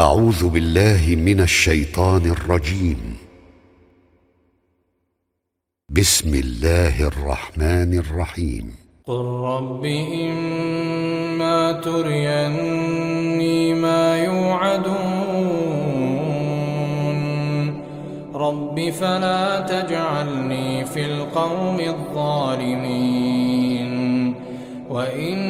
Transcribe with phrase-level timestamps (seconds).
[0.00, 3.16] أعوذ بالله من الشيطان الرجيم.
[5.88, 8.76] بسم الله الرحمن الرحيم.
[9.06, 9.84] قل رب
[10.30, 15.00] إما تريني ما يوعدون.
[18.34, 23.10] رب فلا تجعلني في القوم الظالمين.
[24.90, 25.49] وإنا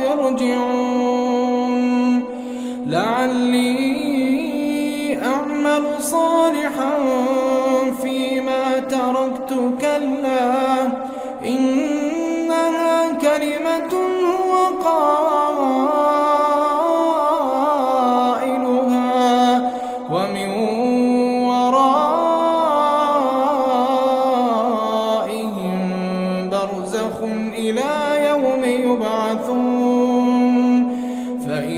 [0.00, 2.24] ارجعون.
[2.86, 4.04] لعلي
[5.24, 6.92] أعمل صالحا
[8.02, 9.54] فيما تركت.
[9.80, 10.86] كلا
[11.46, 14.03] إنها كلمة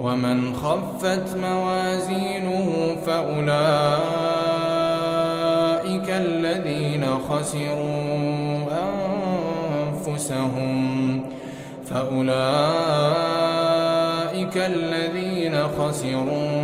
[0.00, 3.46] ومن خفت موازينه فأولئك
[6.10, 8.58] الذين خسروا
[10.06, 11.20] أنفسهم.
[11.90, 12.16] فأولئك
[14.56, 16.56] الذين خسروا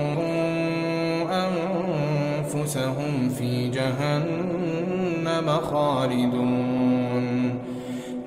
[2.53, 7.59] أنفسهم في جهنم خالدون.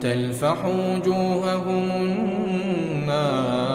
[0.02, 3.75] تلفح وجوههم النار.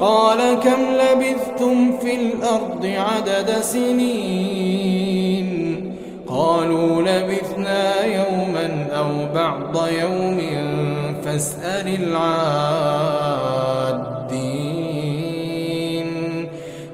[0.00, 5.02] قال كم لبثتم في الأرض عدد سنين؟
[6.28, 10.38] قالوا لبثنا يوما أو بعض يوم
[11.24, 12.42] فاسأل العادين.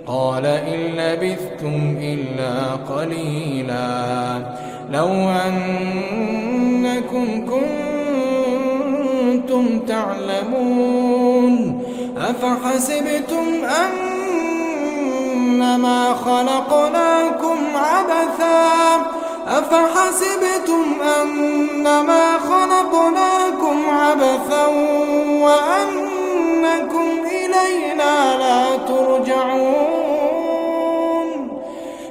[0.06, 2.54] قال إن لبثتم إلا
[2.94, 4.38] قليلا.
[4.92, 5.08] لو
[7.19, 7.62] أنكم
[9.49, 11.55] كنتم تعلمون
[12.17, 13.65] أفحسبتم
[15.44, 18.69] أنما خلقناكم عبثا
[19.49, 20.85] أفحسبتم
[21.23, 24.67] أنما خلقناكم عبثا
[25.43, 29.99] وأنكم إلينا لا ترجعون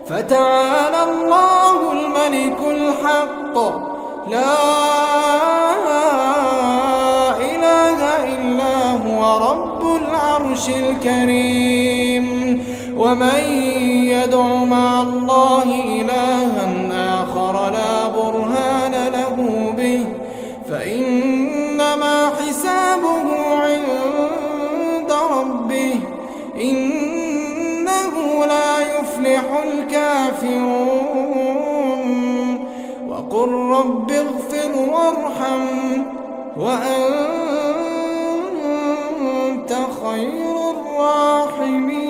[0.10, 3.87] فتعالى الله الملك الحق
[4.30, 4.54] لا
[7.52, 8.00] إله
[8.36, 8.76] إلا
[9.06, 12.28] هو رب العرش الكريم.
[12.98, 13.42] ومن
[14.14, 14.87] يدع مع
[36.60, 36.88] وأنت
[40.02, 42.07] خير الراحمين.